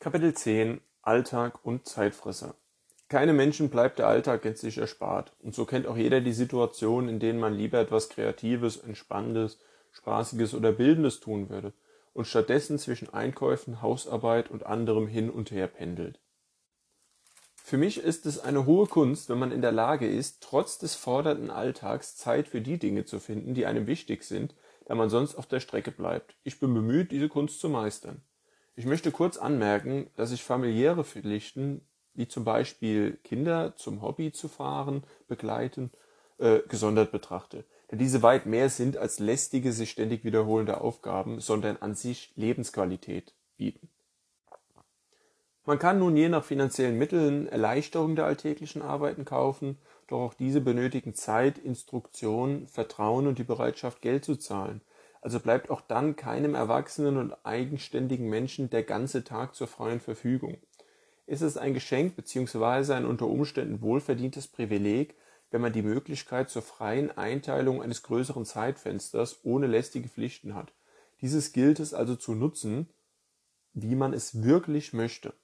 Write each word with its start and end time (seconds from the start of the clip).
Kapitel 0.00 0.32
10 0.32 0.80
Alltag 1.02 1.64
und 1.64 1.88
Zeitfresser 1.88 2.54
Keine 3.08 3.32
Menschen 3.32 3.68
bleibt 3.68 3.98
der 3.98 4.06
Alltag 4.06 4.42
gänzlich 4.42 4.78
erspart, 4.78 5.32
und 5.42 5.56
so 5.56 5.64
kennt 5.64 5.88
auch 5.88 5.96
jeder 5.96 6.20
die 6.20 6.32
Situation, 6.32 7.08
in 7.08 7.18
denen 7.18 7.40
man 7.40 7.52
lieber 7.52 7.80
etwas 7.80 8.08
Kreatives, 8.08 8.76
Entspannendes, 8.76 9.58
Spaßiges 9.90 10.54
oder 10.54 10.70
Bildendes 10.70 11.18
tun 11.18 11.50
würde 11.50 11.72
und 12.12 12.28
stattdessen 12.28 12.78
zwischen 12.78 13.12
Einkäufen, 13.12 13.82
Hausarbeit 13.82 14.52
und 14.52 14.64
anderem 14.64 15.08
hin 15.08 15.30
und 15.30 15.50
her 15.50 15.66
pendelt. 15.66 16.20
Für 17.56 17.76
mich 17.76 17.98
ist 17.98 18.24
es 18.24 18.38
eine 18.38 18.66
hohe 18.66 18.86
Kunst, 18.86 19.28
wenn 19.28 19.40
man 19.40 19.50
in 19.50 19.62
der 19.62 19.72
Lage 19.72 20.08
ist, 20.08 20.44
trotz 20.44 20.78
des 20.78 20.94
fordernden 20.94 21.50
Alltags 21.50 22.16
Zeit 22.16 22.46
für 22.46 22.60
die 22.60 22.78
Dinge 22.78 23.04
zu 23.04 23.18
finden, 23.18 23.52
die 23.52 23.66
einem 23.66 23.88
wichtig 23.88 24.22
sind, 24.22 24.54
da 24.86 24.94
man 24.94 25.10
sonst 25.10 25.34
auf 25.34 25.46
der 25.46 25.58
Strecke 25.58 25.90
bleibt. 25.90 26.36
Ich 26.44 26.60
bin 26.60 26.72
bemüht, 26.72 27.10
diese 27.10 27.28
Kunst 27.28 27.58
zu 27.58 27.68
meistern. 27.68 28.22
Ich 28.78 28.86
möchte 28.86 29.10
kurz 29.10 29.38
anmerken, 29.38 30.08
dass 30.14 30.30
ich 30.30 30.44
familiäre 30.44 31.02
Pflichten, 31.02 31.80
wie 32.14 32.28
zum 32.28 32.44
Beispiel 32.44 33.18
Kinder 33.24 33.74
zum 33.74 34.02
Hobby 34.02 34.30
zu 34.30 34.46
fahren, 34.46 35.02
begleiten, 35.26 35.90
äh, 36.38 36.60
gesondert 36.68 37.10
betrachte. 37.10 37.64
Da 37.88 37.96
diese 37.96 38.22
weit 38.22 38.46
mehr 38.46 38.70
sind 38.70 38.96
als 38.96 39.18
lästige, 39.18 39.72
sich 39.72 39.90
ständig 39.90 40.22
wiederholende 40.22 40.80
Aufgaben, 40.80 41.40
sondern 41.40 41.78
an 41.78 41.96
sich 41.96 42.32
Lebensqualität 42.36 43.34
bieten. 43.56 43.88
Man 45.64 45.80
kann 45.80 45.98
nun 45.98 46.16
je 46.16 46.28
nach 46.28 46.44
finanziellen 46.44 46.98
Mitteln 46.98 47.48
Erleichterung 47.48 48.14
der 48.14 48.26
alltäglichen 48.26 48.80
Arbeiten 48.80 49.24
kaufen, 49.24 49.78
doch 50.06 50.20
auch 50.20 50.34
diese 50.34 50.60
benötigen 50.60 51.16
Zeit, 51.16 51.58
Instruktion, 51.58 52.68
Vertrauen 52.68 53.26
und 53.26 53.40
die 53.40 53.44
Bereitschaft, 53.44 54.02
Geld 54.02 54.24
zu 54.24 54.36
zahlen. 54.36 54.82
Also 55.28 55.40
bleibt 55.40 55.68
auch 55.68 55.82
dann 55.82 56.16
keinem 56.16 56.54
erwachsenen 56.54 57.18
und 57.18 57.34
eigenständigen 57.44 58.30
Menschen 58.30 58.70
der 58.70 58.82
ganze 58.82 59.24
Tag 59.24 59.54
zur 59.54 59.66
freien 59.66 60.00
Verfügung. 60.00 60.56
Ist 61.26 61.42
es 61.42 61.58
ein 61.58 61.74
Geschenk 61.74 62.16
bzw. 62.16 62.94
ein 62.94 63.04
unter 63.04 63.26
Umständen 63.26 63.82
wohlverdientes 63.82 64.48
Privileg, 64.48 65.16
wenn 65.50 65.60
man 65.60 65.74
die 65.74 65.82
Möglichkeit 65.82 66.48
zur 66.48 66.62
freien 66.62 67.10
Einteilung 67.10 67.82
eines 67.82 68.02
größeren 68.04 68.46
Zeitfensters 68.46 69.40
ohne 69.42 69.66
lästige 69.66 70.08
Pflichten 70.08 70.54
hat. 70.54 70.72
Dieses 71.20 71.52
gilt 71.52 71.78
es 71.78 71.92
also 71.92 72.16
zu 72.16 72.32
nutzen, 72.34 72.88
wie 73.74 73.96
man 73.96 74.14
es 74.14 74.42
wirklich 74.42 74.94
möchte. 74.94 75.34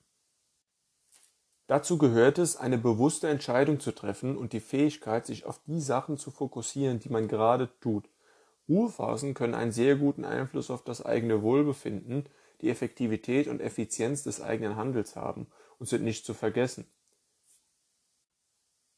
Dazu 1.66 1.98
gehört 1.98 2.38
es, 2.38 2.56
eine 2.56 2.78
bewusste 2.78 3.28
Entscheidung 3.28 3.80
zu 3.80 3.92
treffen 3.92 4.38
und 4.38 4.54
die 4.54 4.60
Fähigkeit, 4.60 5.26
sich 5.26 5.44
auf 5.44 5.60
die 5.66 5.82
Sachen 5.82 6.16
zu 6.16 6.30
fokussieren, 6.30 7.00
die 7.00 7.10
man 7.10 7.28
gerade 7.28 7.68
tut. 7.82 8.08
Ruhephasen 8.68 9.34
können 9.34 9.54
einen 9.54 9.72
sehr 9.72 9.96
guten 9.96 10.24
Einfluss 10.24 10.70
auf 10.70 10.84
das 10.84 11.04
eigene 11.04 11.42
Wohlbefinden, 11.42 12.26
die 12.60 12.70
Effektivität 12.70 13.48
und 13.48 13.60
Effizienz 13.60 14.22
des 14.22 14.40
eigenen 14.40 14.76
Handels 14.76 15.16
haben 15.16 15.46
und 15.78 15.86
sind 15.86 16.04
nicht 16.04 16.24
zu 16.24 16.34
vergessen. 16.34 16.86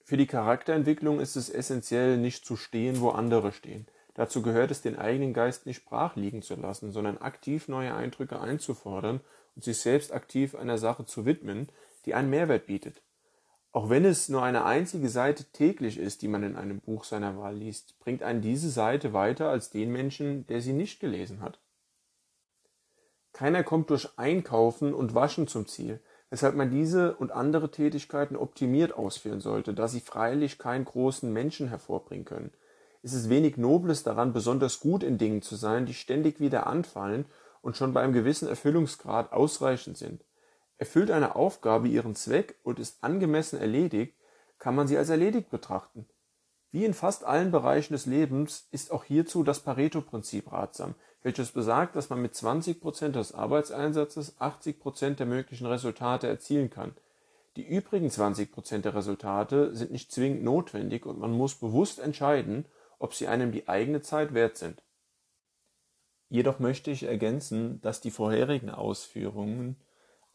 Für 0.04 0.16
die 0.16 0.28
Charakterentwicklung 0.28 1.18
ist 1.18 1.34
es 1.34 1.50
essentiell, 1.50 2.16
nicht 2.16 2.44
zu 2.44 2.56
stehen, 2.56 3.00
wo 3.00 3.10
andere 3.10 3.50
stehen. 3.50 3.88
Dazu 4.14 4.40
gehört 4.40 4.70
es, 4.70 4.80
den 4.80 4.96
eigenen 4.96 5.34
Geist 5.34 5.66
nicht 5.66 5.84
brach 5.84 6.14
liegen 6.14 6.42
zu 6.42 6.54
lassen, 6.54 6.92
sondern 6.92 7.18
aktiv 7.18 7.66
neue 7.66 7.92
Eindrücke 7.92 8.40
einzufordern 8.40 9.20
und 9.56 9.64
sich 9.64 9.78
selbst 9.78 10.12
aktiv 10.12 10.54
einer 10.54 10.78
Sache 10.78 11.04
zu 11.06 11.26
widmen, 11.26 11.68
die 12.04 12.14
einen 12.14 12.30
Mehrwert 12.30 12.66
bietet. 12.66 13.02
Auch 13.76 13.90
wenn 13.90 14.06
es 14.06 14.30
nur 14.30 14.42
eine 14.42 14.64
einzige 14.64 15.10
Seite 15.10 15.44
täglich 15.52 15.98
ist, 15.98 16.22
die 16.22 16.28
man 16.28 16.42
in 16.42 16.56
einem 16.56 16.80
Buch 16.80 17.04
seiner 17.04 17.36
Wahl 17.36 17.56
liest, 17.56 17.98
bringt 17.98 18.22
einen 18.22 18.40
diese 18.40 18.70
Seite 18.70 19.12
weiter 19.12 19.50
als 19.50 19.68
den 19.68 19.92
Menschen, 19.92 20.46
der 20.46 20.62
sie 20.62 20.72
nicht 20.72 20.98
gelesen 20.98 21.42
hat. 21.42 21.60
Keiner 23.34 23.62
kommt 23.64 23.90
durch 23.90 24.08
Einkaufen 24.16 24.94
und 24.94 25.14
Waschen 25.14 25.46
zum 25.46 25.66
Ziel, 25.66 26.00
weshalb 26.30 26.54
man 26.54 26.70
diese 26.70 27.16
und 27.16 27.32
andere 27.32 27.70
Tätigkeiten 27.70 28.36
optimiert 28.36 28.94
ausführen 28.94 29.40
sollte, 29.40 29.74
da 29.74 29.88
sie 29.88 30.00
freilich 30.00 30.56
keinen 30.56 30.86
großen 30.86 31.30
Menschen 31.30 31.68
hervorbringen 31.68 32.24
können. 32.24 32.54
Es 33.02 33.12
ist 33.12 33.28
wenig 33.28 33.58
Nobles 33.58 34.02
daran, 34.02 34.32
besonders 34.32 34.80
gut 34.80 35.02
in 35.02 35.18
Dingen 35.18 35.42
zu 35.42 35.54
sein, 35.54 35.84
die 35.84 35.92
ständig 35.92 36.40
wieder 36.40 36.66
anfallen 36.66 37.26
und 37.60 37.76
schon 37.76 37.92
bei 37.92 38.00
einem 38.00 38.14
gewissen 38.14 38.48
Erfüllungsgrad 38.48 39.34
ausreichend 39.34 39.98
sind. 39.98 40.24
Erfüllt 40.78 41.10
eine 41.10 41.36
Aufgabe 41.36 41.88
ihren 41.88 42.14
Zweck 42.14 42.58
und 42.62 42.78
ist 42.78 43.02
angemessen 43.02 43.58
erledigt, 43.58 44.14
kann 44.58 44.74
man 44.74 44.86
sie 44.86 44.98
als 44.98 45.08
erledigt 45.08 45.50
betrachten. 45.50 46.06
Wie 46.70 46.84
in 46.84 46.94
fast 46.94 47.24
allen 47.24 47.50
Bereichen 47.50 47.94
des 47.94 48.06
Lebens 48.06 48.68
ist 48.70 48.90
auch 48.90 49.04
hierzu 49.04 49.42
das 49.42 49.60
Pareto-Prinzip 49.60 50.52
ratsam, 50.52 50.94
welches 51.22 51.52
besagt, 51.52 51.96
dass 51.96 52.10
man 52.10 52.20
mit 52.20 52.34
20 52.34 52.80
Prozent 52.80 53.16
des 53.16 53.32
Arbeitseinsatzes 53.32 54.40
80 54.40 54.78
Prozent 54.78 55.18
der 55.18 55.26
möglichen 55.26 55.66
Resultate 55.66 56.26
erzielen 56.26 56.68
kann. 56.68 56.94
Die 57.56 57.66
übrigen 57.66 58.10
20 58.10 58.52
Prozent 58.52 58.84
der 58.84 58.94
Resultate 58.94 59.74
sind 59.74 59.90
nicht 59.90 60.12
zwingend 60.12 60.44
notwendig 60.44 61.06
und 61.06 61.18
man 61.18 61.32
muss 61.32 61.54
bewusst 61.54 61.98
entscheiden, 61.98 62.66
ob 62.98 63.14
sie 63.14 63.28
einem 63.28 63.52
die 63.52 63.68
eigene 63.68 64.02
Zeit 64.02 64.34
wert 64.34 64.58
sind. 64.58 64.82
Jedoch 66.28 66.58
möchte 66.58 66.90
ich 66.90 67.04
ergänzen, 67.04 67.80
dass 67.80 68.00
die 68.00 68.10
vorherigen 68.10 68.68
Ausführungen 68.68 69.76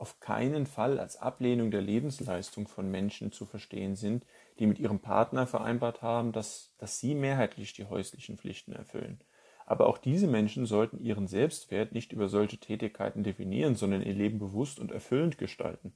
auf 0.01 0.19
keinen 0.19 0.65
Fall 0.65 0.99
als 0.99 1.15
Ablehnung 1.15 1.69
der 1.69 1.83
Lebensleistung 1.83 2.67
von 2.67 2.89
Menschen 2.89 3.31
zu 3.31 3.45
verstehen 3.45 3.95
sind, 3.95 4.25
die 4.57 4.65
mit 4.65 4.79
ihrem 4.79 4.99
Partner 4.99 5.45
vereinbart 5.45 6.01
haben, 6.01 6.31
dass, 6.31 6.73
dass 6.79 6.99
sie 6.99 7.13
mehrheitlich 7.13 7.73
die 7.73 7.85
häuslichen 7.85 8.39
Pflichten 8.39 8.73
erfüllen. 8.73 9.19
Aber 9.67 9.85
auch 9.85 9.99
diese 9.99 10.25
Menschen 10.25 10.65
sollten 10.65 10.99
ihren 10.99 11.27
Selbstwert 11.27 11.91
nicht 11.91 12.13
über 12.13 12.29
solche 12.29 12.57
Tätigkeiten 12.57 13.21
definieren, 13.21 13.75
sondern 13.75 14.01
ihr 14.01 14.15
Leben 14.15 14.39
bewusst 14.39 14.79
und 14.79 14.91
erfüllend 14.91 15.37
gestalten. 15.37 15.93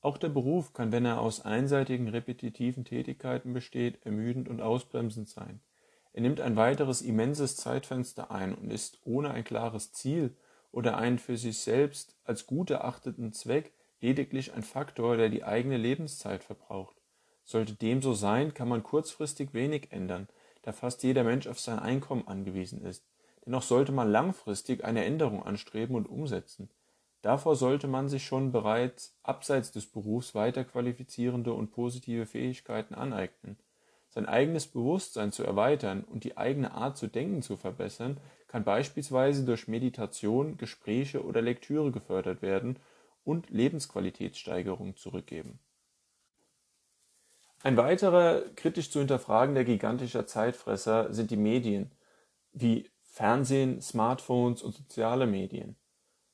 Auch 0.00 0.16
der 0.16 0.30
Beruf 0.30 0.72
kann, 0.72 0.90
wenn 0.90 1.04
er 1.04 1.20
aus 1.20 1.44
einseitigen 1.44 2.08
repetitiven 2.08 2.86
Tätigkeiten 2.86 3.52
besteht, 3.52 4.06
ermüdend 4.06 4.48
und 4.48 4.62
ausbremsend 4.62 5.28
sein. 5.28 5.60
Er 6.14 6.22
nimmt 6.22 6.40
ein 6.40 6.56
weiteres 6.56 7.02
immenses 7.02 7.56
Zeitfenster 7.56 8.30
ein 8.30 8.54
und 8.54 8.72
ist 8.72 9.00
ohne 9.04 9.32
ein 9.32 9.44
klares 9.44 9.92
Ziel 9.92 10.34
oder 10.76 10.98
einen 10.98 11.18
für 11.18 11.38
sich 11.38 11.60
selbst 11.60 12.14
als 12.24 12.46
gut 12.46 12.68
erachteten 12.68 13.32
Zweck 13.32 13.72
lediglich 14.02 14.52
ein 14.52 14.62
Faktor, 14.62 15.16
der 15.16 15.30
die 15.30 15.42
eigene 15.42 15.78
Lebenszeit 15.78 16.44
verbraucht. 16.44 16.94
Sollte 17.44 17.72
dem 17.72 18.02
so 18.02 18.12
sein, 18.12 18.52
kann 18.52 18.68
man 18.68 18.82
kurzfristig 18.82 19.54
wenig 19.54 19.90
ändern, 19.90 20.28
da 20.60 20.72
fast 20.72 21.02
jeder 21.02 21.24
Mensch 21.24 21.46
auf 21.46 21.58
sein 21.58 21.78
Einkommen 21.78 22.28
angewiesen 22.28 22.84
ist. 22.84 23.06
Dennoch 23.46 23.62
sollte 23.62 23.90
man 23.90 24.10
langfristig 24.10 24.84
eine 24.84 25.06
Änderung 25.06 25.42
anstreben 25.42 25.96
und 25.96 26.10
umsetzen. 26.10 26.68
Davor 27.22 27.56
sollte 27.56 27.88
man 27.88 28.10
sich 28.10 28.26
schon 28.26 28.52
bereits 28.52 29.16
abseits 29.22 29.72
des 29.72 29.86
Berufs 29.86 30.34
weiter 30.34 30.62
qualifizierende 30.62 31.54
und 31.54 31.70
positive 31.70 32.26
Fähigkeiten 32.26 32.94
aneignen. 32.94 33.56
Sein 34.16 34.24
eigenes 34.24 34.66
Bewusstsein 34.66 35.30
zu 35.30 35.44
erweitern 35.44 36.02
und 36.02 36.24
die 36.24 36.38
eigene 36.38 36.72
Art 36.72 36.96
zu 36.96 37.06
denken 37.06 37.42
zu 37.42 37.58
verbessern, 37.58 38.18
kann 38.48 38.64
beispielsweise 38.64 39.44
durch 39.44 39.68
Meditation, 39.68 40.56
Gespräche 40.56 41.22
oder 41.22 41.42
Lektüre 41.42 41.92
gefördert 41.92 42.40
werden 42.40 42.78
und 43.24 43.50
Lebensqualitätssteigerung 43.50 44.96
zurückgeben. 44.96 45.58
Ein 47.62 47.76
weiterer 47.76 48.40
kritisch 48.54 48.90
zu 48.90 49.00
hinterfragender 49.00 49.64
gigantischer 49.64 50.26
Zeitfresser 50.26 51.12
sind 51.12 51.30
die 51.30 51.36
Medien, 51.36 51.90
wie 52.52 52.88
Fernsehen, 53.02 53.82
Smartphones 53.82 54.62
und 54.62 54.72
soziale 54.72 55.26
Medien. 55.26 55.76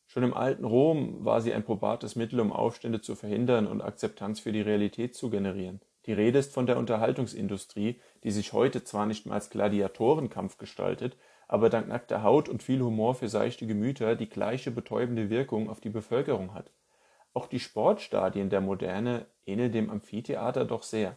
Schon 0.07 0.23
im 0.23 0.35
alten 0.35 0.65
Rom 0.65 1.25
war 1.25 1.41
sie 1.41 1.53
ein 1.53 1.65
probates 1.65 2.15
Mittel, 2.15 2.39
um 2.39 2.53
Aufstände 2.53 3.01
zu 3.01 3.17
verhindern 3.17 3.67
und 3.67 3.83
Akzeptanz 3.83 4.39
für 4.39 4.53
die 4.53 4.61
Realität 4.61 5.17
zu 5.17 5.31
generieren. 5.31 5.81
Die 6.07 6.13
Rede 6.13 6.39
ist 6.39 6.53
von 6.53 6.67
der 6.67 6.79
Unterhaltungsindustrie, 6.79 8.01
die 8.25 8.31
sich 8.31 8.53
heute 8.53 8.83
zwar 8.83 9.07
nicht 9.07 9.27
mehr 9.27 9.35
als 9.35 9.51
Gladiatorenkampf 9.51 10.59
gestaltet, 10.59 11.17
aber 11.47 11.71
dank 11.71 11.89
nackter 11.89 12.23
Haut 12.23 12.49
und 12.49 12.63
viel 12.63 12.81
Humor 12.81 13.15
für 13.15 13.29
seichte 13.29 13.67
Gemüter 13.67 14.17
die 14.17 14.29
gleiche 14.29 14.71
betäubende 14.71 15.31
Wirkung 15.31 15.71
auf 15.71 15.81
die 15.81 15.91
Bevölkerung 15.91 16.55
hat. 16.55 16.71
Auch 17.35 17.47
die 17.47 17.61
Sportstadien 17.61 18.51
der 18.51 18.61
Moderne 18.61 19.27
ähneln 19.47 19.73
dem 19.73 19.91
Amphitheater 19.91 20.65
doch 20.65 20.83
sehr. 20.83 21.17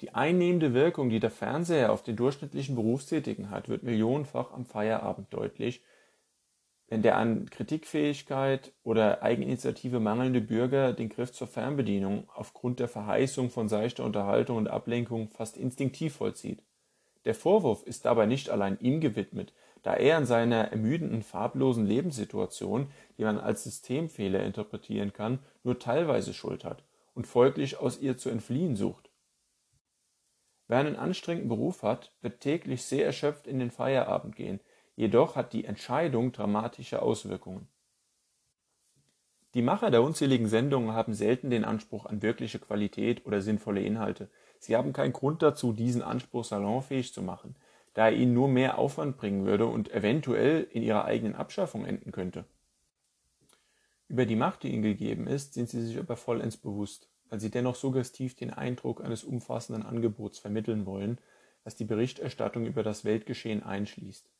Die 0.00 0.14
einnehmende 0.14 0.72
Wirkung, 0.72 1.10
die 1.10 1.20
der 1.20 1.30
Fernseher 1.30 1.92
auf 1.92 2.02
den 2.02 2.16
durchschnittlichen 2.16 2.74
Berufstätigen 2.74 3.50
hat, 3.50 3.68
wird 3.68 3.82
millionenfach 3.82 4.52
am 4.52 4.64
Feierabend 4.64 5.32
deutlich, 5.32 5.82
wenn 6.90 7.02
der 7.02 7.16
an 7.16 7.48
Kritikfähigkeit 7.48 8.72
oder 8.82 9.22
Eigeninitiative 9.22 10.00
mangelnde 10.00 10.40
Bürger 10.40 10.92
den 10.92 11.08
Griff 11.08 11.32
zur 11.32 11.46
Fernbedienung 11.46 12.28
aufgrund 12.34 12.80
der 12.80 12.88
Verheißung 12.88 13.48
von 13.48 13.68
seichter 13.68 14.04
Unterhaltung 14.04 14.56
und 14.56 14.68
Ablenkung 14.68 15.30
fast 15.30 15.56
instinktiv 15.56 16.16
vollzieht. 16.16 16.64
Der 17.24 17.36
Vorwurf 17.36 17.84
ist 17.84 18.06
dabei 18.06 18.26
nicht 18.26 18.50
allein 18.50 18.76
ihm 18.80 19.00
gewidmet, 19.00 19.52
da 19.82 19.94
er 19.94 20.18
in 20.18 20.26
seiner 20.26 20.72
ermüdenden, 20.72 21.22
farblosen 21.22 21.86
Lebenssituation, 21.86 22.90
die 23.16 23.24
man 23.24 23.38
als 23.38 23.62
Systemfehler 23.62 24.42
interpretieren 24.42 25.12
kann, 25.12 25.38
nur 25.62 25.78
teilweise 25.78 26.34
Schuld 26.34 26.64
hat 26.64 26.82
und 27.14 27.28
folglich 27.28 27.78
aus 27.78 28.00
ihr 28.00 28.18
zu 28.18 28.30
entfliehen 28.30 28.74
sucht. 28.74 29.10
Wer 30.66 30.78
einen 30.78 30.96
anstrengenden 30.96 31.48
Beruf 31.48 31.84
hat, 31.84 32.12
wird 32.20 32.40
täglich 32.40 32.82
sehr 32.82 33.06
erschöpft 33.06 33.46
in 33.46 33.60
den 33.60 33.70
Feierabend 33.70 34.34
gehen, 34.34 34.60
jedoch 35.00 35.34
hat 35.34 35.54
die 35.54 35.64
Entscheidung 35.64 36.30
dramatische 36.30 37.00
Auswirkungen. 37.00 37.66
Die 39.54 39.62
Macher 39.62 39.90
der 39.90 40.02
unzähligen 40.02 40.46
Sendungen 40.46 40.92
haben 40.92 41.14
selten 41.14 41.48
den 41.48 41.64
Anspruch 41.64 42.04
an 42.04 42.20
wirkliche 42.20 42.58
Qualität 42.58 43.24
oder 43.24 43.40
sinnvolle 43.40 43.80
Inhalte. 43.80 44.28
Sie 44.58 44.76
haben 44.76 44.92
keinen 44.92 45.14
Grund 45.14 45.40
dazu, 45.40 45.72
diesen 45.72 46.02
Anspruch 46.02 46.44
salonfähig 46.44 47.14
zu 47.14 47.22
machen, 47.22 47.56
da 47.94 48.08
er 48.08 48.12
ihnen 48.12 48.34
nur 48.34 48.48
mehr 48.48 48.76
Aufwand 48.76 49.16
bringen 49.16 49.46
würde 49.46 49.64
und 49.64 49.90
eventuell 49.90 50.68
in 50.70 50.82
ihrer 50.82 51.06
eigenen 51.06 51.34
Abschaffung 51.34 51.86
enden 51.86 52.12
könnte. 52.12 52.44
Über 54.06 54.26
die 54.26 54.36
Macht, 54.36 54.64
die 54.64 54.68
ihnen 54.68 54.82
gegeben 54.82 55.26
ist, 55.26 55.54
sind 55.54 55.70
sie 55.70 55.80
sich 55.80 55.98
aber 55.98 56.16
vollends 56.16 56.58
bewusst, 56.58 57.08
weil 57.30 57.40
sie 57.40 57.50
dennoch 57.50 57.74
suggestiv 57.74 58.36
den 58.36 58.50
Eindruck 58.52 59.02
eines 59.02 59.24
umfassenden 59.24 59.82
Angebots 59.82 60.38
vermitteln 60.38 60.84
wollen, 60.84 61.16
was 61.64 61.74
die 61.74 61.86
Berichterstattung 61.86 62.66
über 62.66 62.82
das 62.82 63.06
Weltgeschehen 63.06 63.62
einschließt. 63.62 64.30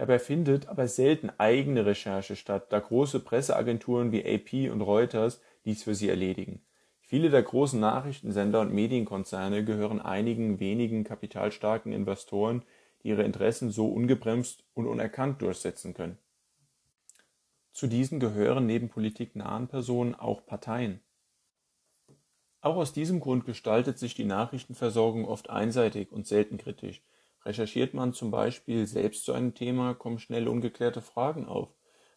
Dabei 0.00 0.18
findet 0.18 0.66
aber 0.66 0.88
selten 0.88 1.28
eigene 1.36 1.84
Recherche 1.84 2.34
statt, 2.34 2.72
da 2.72 2.80
große 2.80 3.20
Presseagenturen 3.20 4.12
wie 4.12 4.24
AP 4.24 4.72
und 4.72 4.80
Reuters 4.80 5.42
dies 5.66 5.82
für 5.82 5.94
sie 5.94 6.08
erledigen. 6.08 6.62
Viele 7.02 7.28
der 7.28 7.42
großen 7.42 7.78
Nachrichtensender 7.78 8.62
und 8.62 8.72
Medienkonzerne 8.72 9.62
gehören 9.62 10.00
einigen 10.00 10.58
wenigen 10.58 11.04
kapitalstarken 11.04 11.92
Investoren, 11.92 12.62
die 13.02 13.08
ihre 13.08 13.24
Interessen 13.24 13.70
so 13.70 13.88
ungebremst 13.88 14.64
und 14.72 14.86
unerkannt 14.86 15.42
durchsetzen 15.42 15.92
können. 15.92 16.16
Zu 17.74 17.86
diesen 17.86 18.20
gehören 18.20 18.64
neben 18.64 18.88
politiknahen 18.88 19.68
Personen 19.68 20.14
auch 20.14 20.46
Parteien. 20.46 21.00
Auch 22.62 22.76
aus 22.76 22.94
diesem 22.94 23.20
Grund 23.20 23.44
gestaltet 23.44 23.98
sich 23.98 24.14
die 24.14 24.24
Nachrichtenversorgung 24.24 25.26
oft 25.26 25.50
einseitig 25.50 26.10
und 26.10 26.26
selten 26.26 26.56
kritisch. 26.56 27.02
Recherchiert 27.44 27.94
man 27.94 28.12
zum 28.12 28.30
Beispiel 28.30 28.86
selbst 28.86 29.24
zu 29.24 29.32
einem 29.32 29.54
Thema, 29.54 29.94
kommen 29.94 30.18
schnell 30.18 30.46
ungeklärte 30.46 31.00
Fragen 31.00 31.46
auf. 31.46 31.68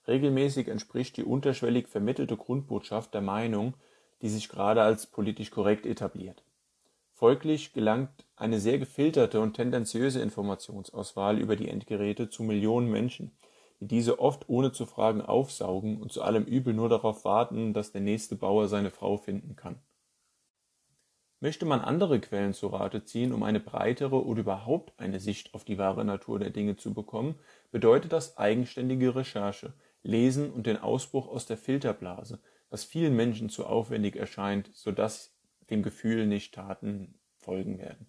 Regelmäßig 0.07 0.67
entspricht 0.67 1.15
die 1.17 1.23
unterschwellig 1.23 1.87
vermittelte 1.87 2.35
Grundbotschaft 2.35 3.13
der 3.13 3.21
Meinung, 3.21 3.75
die 4.21 4.29
sich 4.29 4.49
gerade 4.49 4.81
als 4.81 5.07
politisch 5.07 5.51
korrekt 5.51 5.85
etabliert. 5.85 6.43
Folglich 7.13 7.71
gelangt 7.71 8.25
eine 8.35 8.59
sehr 8.59 8.79
gefilterte 8.79 9.39
und 9.39 9.53
tendenziöse 9.53 10.21
Informationsauswahl 10.21 11.39
über 11.39 11.55
die 11.55 11.69
Endgeräte 11.69 12.29
zu 12.29 12.43
Millionen 12.43 12.91
Menschen, 12.91 13.31
die 13.79 13.87
diese 13.87 14.19
oft 14.19 14.49
ohne 14.49 14.73
zu 14.73 14.85
fragen 14.85 15.21
aufsaugen 15.21 16.01
und 16.01 16.11
zu 16.11 16.21
allem 16.21 16.43
Übel 16.43 16.73
nur 16.73 16.89
darauf 16.89 17.23
warten, 17.23 17.73
dass 17.73 17.91
der 17.91 18.01
nächste 18.01 18.35
Bauer 18.35 18.67
seine 18.67 18.91
Frau 18.91 19.17
finden 19.17 19.55
kann. 19.55 19.79
Möchte 21.43 21.65
man 21.65 21.81
andere 21.81 22.21
Quellen 22.21 22.53
zu 22.53 22.67
Rate 22.67 23.03
ziehen, 23.03 23.33
um 23.33 23.43
eine 23.43 23.59
breitere 23.59 24.25
oder 24.25 24.39
überhaupt 24.39 24.97
eine 24.97 25.19
Sicht 25.19 25.53
auf 25.53 25.65
die 25.65 25.77
wahre 25.77 26.05
Natur 26.05 26.39
der 26.39 26.51
Dinge 26.51 26.77
zu 26.77 26.93
bekommen, 26.93 27.35
bedeutet 27.69 28.13
das 28.13 28.37
eigenständige 28.37 29.13
Recherche, 29.13 29.73
Lesen 30.03 30.53
und 30.53 30.67
den 30.67 30.77
Ausbruch 30.77 31.27
aus 31.27 31.45
der 31.45 31.57
Filterblase, 31.57 32.39
was 32.69 32.85
vielen 32.85 33.17
Menschen 33.17 33.49
zu 33.49 33.65
aufwendig 33.65 34.15
erscheint, 34.15 34.69
so 34.73 34.93
dass 34.93 35.35
dem 35.69 35.83
Gefühl 35.83 36.27
nicht 36.27 36.55
Taten 36.55 37.19
folgen 37.35 37.77
werden. 37.77 38.07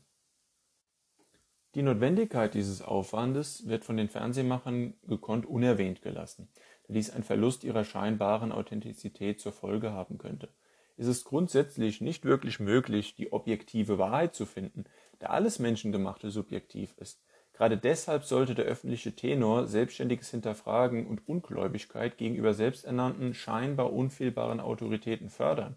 Die 1.75 1.83
Notwendigkeit 1.83 2.55
dieses 2.55 2.83
Aufwandes 2.83 3.67
wird 3.67 3.85
von 3.85 3.97
den 3.97 4.09
Fernsehmachern 4.11 4.95
gekonnt 5.09 5.45
unerwähnt 5.45 6.03
gelassen, 6.03 6.47
da 6.87 6.95
dies 6.95 7.11
einen 7.11 7.25
Verlust 7.25 7.65
ihrer 7.65 7.83
scheinbaren 7.83 8.53
Authentizität 8.53 9.41
zur 9.41 9.51
Folge 9.51 9.93
haben 9.93 10.19
könnte 10.19 10.51
ist 10.97 11.07
es 11.09 11.25
grundsätzlich 11.25 12.01
nicht 12.01 12.25
wirklich 12.25 12.61
möglich, 12.61 13.15
die 13.15 13.33
objektive 13.33 13.99
Wahrheit 13.99 14.35
zu 14.35 14.47
finden, 14.47 14.85
da 15.19 15.29
alles 15.29 15.59
Menschengemachte 15.59 16.31
subjektiv 16.31 16.95
ist. 16.99 17.23
Gerade 17.53 17.79
deshalb 17.79 18.25
sollte 18.25 18.55
der 18.55 18.65
öffentliche 18.65 19.15
Tenor 19.15 19.67
selbstständiges 19.67 20.31
Hinterfragen 20.31 21.07
und 21.07 21.29
Ungläubigkeit 21.29 22.19
gegenüber 22.19 22.53
selbsternannten, 22.53 23.33
scheinbar 23.33 23.93
unfehlbaren 23.93 24.61
Autoritäten 24.61 25.31
fördern. 25.31 25.77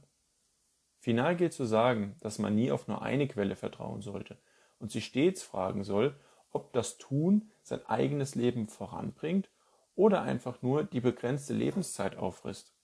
Final 1.00 1.36
gilt 1.36 1.54
zu 1.54 1.66
sagen, 1.66 2.16
dass 2.20 2.40
man 2.40 2.56
nie 2.56 2.72
auf 2.72 2.88
nur 2.88 3.04
eine 3.04 3.28
Quelle 3.28 3.56
vertrauen 3.56 4.02
sollte 4.02 4.38
und 4.80 4.92
sich 4.92 5.06
stets 5.06 5.44
fragen 5.44 5.84
soll, 5.84 6.20
ob 6.52 6.74
das 6.74 6.98
Tun 6.98 7.52
sein 7.62 7.86
eigenes 7.86 8.34
Leben 8.36 8.68
voranbringt 8.68 9.50
oder 9.96 10.22
einfach 10.24 10.62
nur 10.62 10.84
die 10.84 11.02
begrenzte 11.02 11.54
Lebenszeit 11.54 12.18
auffrisst. 12.18 12.77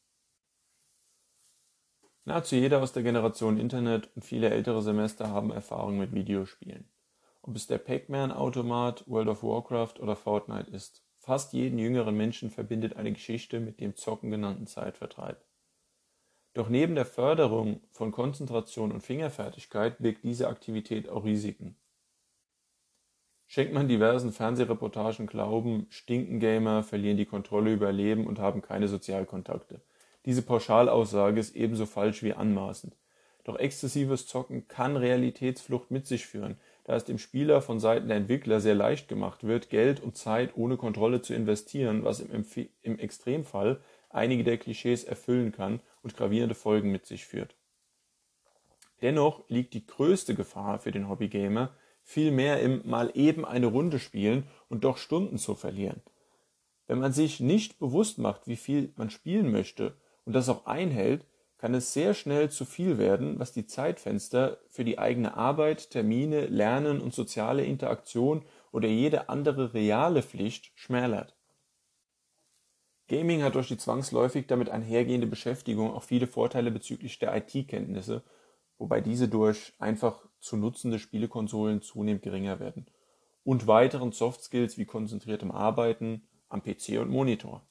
Nahezu 2.25 2.55
jeder 2.55 2.81
aus 2.81 2.93
der 2.93 3.03
Generation 3.03 3.57
Internet 3.57 4.09
und 4.15 4.23
viele 4.23 4.49
ältere 4.49 4.81
Semester 4.81 5.29
haben 5.29 5.51
Erfahrung 5.51 5.97
mit 5.97 6.13
Videospielen. 6.13 6.87
Ob 7.41 7.55
es 7.57 7.67
der 7.67 7.79
Pac-Man-Automat, 7.79 9.03
World 9.07 9.27
of 9.27 9.43
Warcraft 9.43 9.99
oder 9.99 10.15
Fortnite 10.15 10.71
ist. 10.71 11.03
Fast 11.17 11.51
jeden 11.51 11.77
jüngeren 11.77 12.15
Menschen 12.15 12.49
verbindet 12.49 12.95
eine 12.95 13.11
Geschichte 13.11 13.59
mit 13.59 13.81
dem 13.81 13.95
Zocken 13.95 14.31
genannten 14.31 14.67
Zeitvertreib. 14.67 15.43
Doch 16.53 16.69
neben 16.69 16.95
der 16.95 17.05
Förderung 17.05 17.81
von 17.91 18.11
Konzentration 18.11 18.91
und 18.93 19.01
Fingerfertigkeit 19.01 19.97
birgt 19.99 20.23
diese 20.23 20.47
Aktivität 20.47 21.09
auch 21.09 21.25
Risiken. 21.25 21.75
Schenkt 23.47 23.73
man 23.73 23.87
diversen 23.89 24.31
Fernsehreportagen 24.31 25.27
Glauben, 25.27 25.87
stinken 25.89 26.39
Gamer, 26.39 26.83
verlieren 26.83 27.17
die 27.17 27.25
Kontrolle 27.25 27.73
über 27.73 27.91
Leben 27.91 28.27
und 28.27 28.39
haben 28.39 28.61
keine 28.61 28.87
Sozialkontakte. 28.87 29.81
Diese 30.25 30.41
Pauschalaussage 30.41 31.39
ist 31.39 31.55
ebenso 31.55 31.85
falsch 31.85 32.23
wie 32.23 32.33
anmaßend. 32.33 32.95
Doch 33.43 33.57
exzessives 33.57 34.25
Zocken 34.25 34.67
kann 34.69 34.95
Realitätsflucht 34.95 35.91
mit 35.91 36.07
sich 36.07 36.25
führen, 36.25 36.57
da 36.85 36.95
es 36.95 37.03
dem 37.03 37.17
Spieler 37.17 37.61
von 37.61 37.79
Seiten 37.79 38.07
der 38.07 38.17
Entwickler 38.17 38.61
sehr 38.61 38.75
leicht 38.75 39.09
gemacht 39.09 39.43
wird, 39.43 39.69
Geld 39.69 39.99
und 39.99 40.15
Zeit 40.15 40.55
ohne 40.55 40.77
Kontrolle 40.77 41.21
zu 41.21 41.33
investieren, 41.33 42.05
was 42.05 42.21
im, 42.21 42.45
im 42.81 42.99
Extremfall 42.99 43.81
einige 44.09 44.45
der 44.45 44.57
Klischees 44.57 45.03
erfüllen 45.03 45.51
kann 45.51 45.81
und 46.03 46.15
gravierende 46.15 46.55
Folgen 46.55 46.91
mit 46.91 47.05
sich 47.05 47.25
führt. 47.25 47.55
Dennoch 49.01 49.43
liegt 49.49 49.73
die 49.73 49.85
größte 49.85 50.35
Gefahr 50.35 50.79
für 50.79 50.91
den 50.91 51.09
Hobbygamer 51.09 51.75
vielmehr 52.03 52.61
im 52.61 52.81
mal 52.85 53.11
eben 53.13 53.43
eine 53.43 53.67
Runde 53.67 53.99
spielen 53.99 54.47
und 54.69 54.85
doch 54.85 54.97
Stunden 54.97 55.37
zu 55.37 55.55
verlieren. 55.55 56.01
Wenn 56.87 56.99
man 56.99 57.11
sich 57.11 57.39
nicht 57.39 57.79
bewusst 57.79 58.17
macht, 58.17 58.47
wie 58.47 58.55
viel 58.55 58.93
man 58.95 59.09
spielen 59.09 59.51
möchte 59.51 59.97
und 60.25 60.33
das 60.33 60.49
auch 60.49 60.65
einhält, 60.65 61.25
kann 61.57 61.73
es 61.73 61.93
sehr 61.93 62.13
schnell 62.13 62.49
zu 62.49 62.65
viel 62.65 62.97
werden, 62.97 63.39
was 63.39 63.53
die 63.53 63.65
Zeitfenster 63.65 64.57
für 64.67 64.83
die 64.83 64.99
eigene 64.99 65.37
Arbeit, 65.37 65.91
Termine, 65.91 66.45
Lernen 66.47 66.99
und 66.99 67.13
soziale 67.13 67.63
Interaktion 67.63 68.43
oder 68.73 68.89
jede 68.89 69.29
andere 69.29 69.73
reale 69.73 70.23
Pflicht 70.23 70.71
schmälert. 70.75 71.37
Gaming 73.07 73.43
hat 73.43 73.55
durch 73.55 73.67
die 73.67 73.77
zwangsläufig 73.77 74.47
damit 74.47 74.69
einhergehende 74.69 75.27
Beschäftigung 75.27 75.93
auch 75.93 76.03
viele 76.03 76.27
Vorteile 76.27 76.71
bezüglich 76.71 77.19
der 77.19 77.35
IT-Kenntnisse, 77.35 78.23
wobei 78.77 79.01
diese 79.01 79.29
durch 79.29 79.73
einfach 79.79 80.25
zu 80.39 80.57
nutzende 80.57 80.99
Spielekonsolen 80.99 81.81
zunehmend 81.81 82.23
geringer 82.23 82.59
werden. 82.59 82.87
Und 83.43 83.67
weiteren 83.67 84.11
Soft 84.11 84.41
Skills 84.41 84.77
wie 84.77 84.85
konzentriertem 84.85 85.51
Arbeiten 85.51 86.27
am 86.49 86.61
PC 86.61 86.99
und 86.99 87.09
Monitor. 87.09 87.65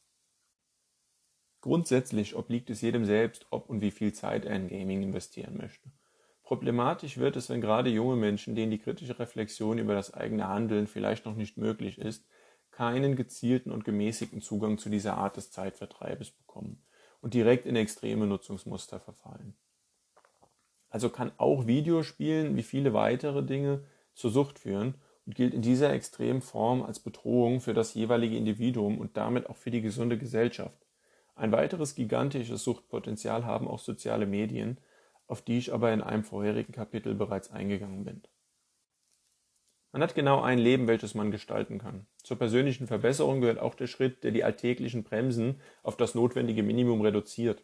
Grundsätzlich 1.63 2.35
obliegt 2.35 2.71
es 2.71 2.81
jedem 2.81 3.05
selbst, 3.05 3.47
ob 3.51 3.71
und 3.71 3.81
wie 3.81 3.93
viel 3.93 4.13
Zeit 4.13 4.45
er 4.45 4.57
in 4.57 4.69
Gaming 4.69 5.03
investieren 5.03 5.57
möchte. 5.57 5.91
Problematisch 6.43 7.19
wird 7.19 7.37
es, 7.37 7.49
wenn 7.49 7.61
gerade 7.61 7.89
junge 7.89 8.17
Menschen, 8.17 8.57
denen 8.57 8.73
die 8.73 8.81
kritische 8.81 9.19
Reflexion 9.19 9.79
über 9.79 9.95
das 9.95 10.13
eigene 10.13 10.49
Handeln 10.49 10.89
vielleicht 10.89 11.25
noch 11.25 11.37
nicht 11.37 11.57
möglich 11.57 11.99
ist, 11.99 12.27
keinen 12.73 13.15
gezielten 13.15 13.71
und 13.71 13.85
gemäßigten 13.85 14.41
Zugang 14.43 14.77
zu 14.77 14.91
dieser 14.91 15.17
Art 15.17 15.37
des 15.37 15.53
Zeitvertreibes 15.53 16.33
bekommen 16.33 16.83
und 17.21 17.33
direkt 17.33 17.65
in 17.65 17.77
extreme 17.77 18.27
Nutzungsmuster 18.27 18.99
verfallen. 18.99 19.55
Also 20.91 21.11
kann 21.11 21.31
auch 21.37 21.69
Videospielen 21.69 22.57
wie 22.57 22.65
viele 22.65 22.93
weitere 22.93 23.45
Dinge 23.45 23.85
zur 24.15 24.33
Sucht 24.33 24.59
führen 24.59 24.97
und 25.27 25.37
gilt 25.37 25.55
in 25.55 25.63
dieser 25.63 25.93
extremen 25.93 26.43
Form 26.43 26.83
als 26.83 26.99
Bedrohung 26.99 27.61
für 27.61 27.73
das 27.73 27.95
jeweilige 27.95 28.37
Individuum 28.37 28.99
und 28.99 29.17
damit 29.17 29.49
auch 29.49 29.57
für 29.57 29.71
die 29.71 29.81
gesunde 29.81 30.19
Gesellschaft. 30.19 30.82
Ein 31.35 31.53
weiteres 31.53 31.95
gigantisches 31.95 32.63
Suchtpotenzial 32.63 33.45
haben 33.45 33.69
auch 33.69 33.79
soziale 33.79 34.27
Medien, 34.27 34.79
auf 35.27 35.43
die 35.43 35.59
ich 35.59 35.73
aber 35.73 35.93
in 35.93 36.03
einem 36.03 36.25
vorherigen 36.25 36.73
Kapitel 36.73 37.15
bereits 37.15 37.51
eingegangen 37.51 38.05
bin. 38.05 38.23
Man 39.93 40.03
hat 40.03 40.15
genau 40.15 40.41
ein 40.41 40.59
Leben, 40.59 40.87
welches 40.87 41.15
man 41.15 41.31
gestalten 41.31 41.79
kann. 41.79 42.07
Zur 42.23 42.39
persönlichen 42.39 42.87
Verbesserung 42.87 43.41
gehört 43.43 43.59
auch 43.59 43.75
der 43.75 43.87
Schritt, 43.87 44.25
der 44.25 44.31
die 44.31 44.45
alltäglichen 44.45 45.05
Bremsen 45.05 45.61
auf 45.83 45.97
das 45.97 46.15
notwendige 46.15 46.63
Minimum 46.63 47.03
reduziert. 47.03 47.63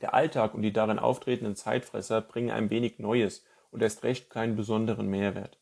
Der 0.00 0.14
Alltag 0.14 0.54
und 0.54 0.62
die 0.62 0.72
darin 0.72 0.98
auftretenden 0.98 1.54
Zeitfresser 1.54 2.20
bringen 2.20 2.50
ein 2.50 2.70
wenig 2.70 2.98
Neues 2.98 3.44
und 3.70 3.82
erst 3.82 4.04
recht 4.04 4.30
keinen 4.30 4.56
besonderen 4.56 5.08
Mehrwert. 5.08 5.58